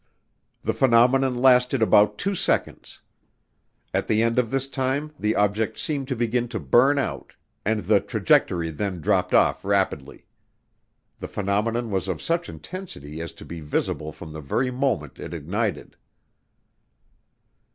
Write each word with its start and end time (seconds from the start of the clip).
The 0.63 0.73
phenomenon 0.73 1.35
lasted 1.39 1.83
about 1.83 2.17
2 2.17 2.33
seconds. 2.33 3.01
At 3.93 4.07
the 4.07 4.23
end 4.23 4.39
of 4.39 4.49
this 4.49 4.67
time 4.67 5.11
the 5.19 5.35
object 5.35 5.77
seemed 5.77 6.07
to 6.07 6.15
begin 6.15 6.47
to 6.47 6.59
burn 6.59 6.97
out 6.97 7.33
and 7.63 7.81
the 7.81 7.99
trajectory 7.99 8.71
then 8.71 8.99
dropped 8.99 9.31
off 9.35 9.63
rapidly. 9.63 10.25
The 11.19 11.27
phenomenon 11.27 11.91
was 11.91 12.07
of 12.07 12.19
such 12.19 12.49
intensity 12.49 13.21
as 13.21 13.31
to 13.33 13.45
be 13.45 13.59
visible 13.59 14.11
from 14.11 14.33
the 14.33 14.41
very 14.41 14.71
moment 14.71 15.19
it 15.19 15.35
ignited. 15.35 15.95